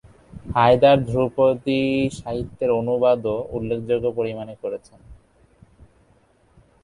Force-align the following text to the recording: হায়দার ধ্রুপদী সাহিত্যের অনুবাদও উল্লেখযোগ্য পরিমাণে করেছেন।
হায়দার 0.55 0.97
ধ্রুপদী 1.05 1.81
সাহিত্যের 2.19 2.69
অনুবাদও 2.79 3.37
উল্লেখযোগ্য 3.51 4.05
পরিমাণে 4.17 4.55
করেছেন। 4.63 4.99